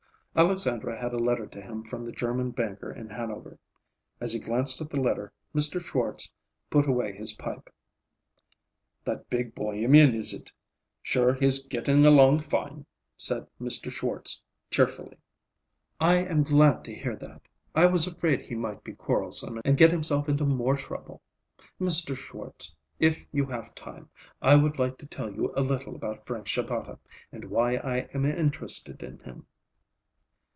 [0.33, 3.59] Alexandra had a letter to him from the German banker in Hanover.
[4.21, 5.81] As he glanced at the letter, Mr.
[5.83, 6.31] Schwartz
[6.69, 7.69] put away his pipe.
[9.03, 10.49] "That big Bohemian, is it?
[11.03, 12.85] Sure, he's gettin' along fine,"
[13.17, 13.91] said Mr.
[13.91, 15.17] Schwartz cheerfully.
[15.99, 17.41] "I am glad to hear that.
[17.75, 21.21] I was afraid he might be quarrelsome and get himself into more trouble.
[21.77, 22.15] Mr.
[22.15, 24.09] Schwartz, if you have time,
[24.41, 26.99] I would like to tell you a little about Frank Shabata,
[27.33, 29.45] and why I am interested in him."